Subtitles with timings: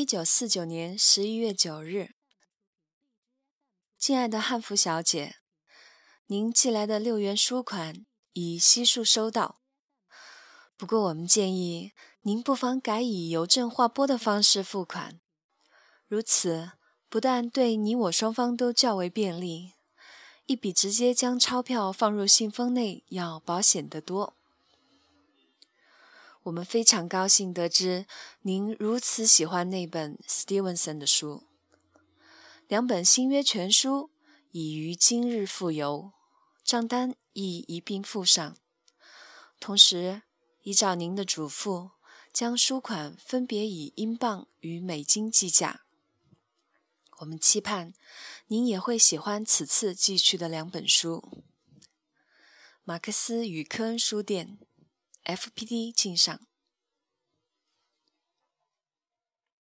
[0.00, 2.14] 一九四九年十一月九日，
[3.98, 5.36] 敬爱的汉服小姐，
[6.24, 9.60] 您寄来的六元书款已悉数收到。
[10.78, 11.92] 不过，我们建议
[12.22, 15.20] 您不妨改以邮政划拨的方式付款，
[16.08, 16.70] 如此
[17.10, 19.74] 不但对你我双方都较为便利，
[20.46, 24.39] 一笔直接将钞票放入信封内要保险得多。
[26.44, 28.06] 我们非常高兴得知
[28.42, 31.44] 您如此喜欢那本 Stevenson 的书，
[32.68, 34.10] 两本新约全书
[34.50, 36.12] 已于今日付邮，
[36.64, 38.56] 账单亦一并附上，
[39.58, 40.22] 同时。
[40.62, 41.92] 依照您的嘱咐，
[42.34, 45.86] 将书款分别以英镑与美金计价。
[47.20, 47.94] 我们期盼
[48.48, 51.42] 您也会喜欢此次寄去的两本书。
[52.84, 54.58] 马克思与科恩书店
[55.24, 55.92] ，F.P.D.
[55.92, 56.49] 镜上。